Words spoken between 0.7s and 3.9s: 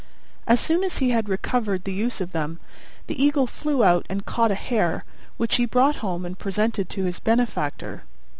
as he had recovered the use of them, the Eagle flew